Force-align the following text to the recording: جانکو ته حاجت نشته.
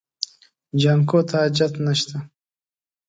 جانکو 0.81 1.19
ته 1.27 1.35
حاجت 1.41 1.73
نشته. 1.85 2.17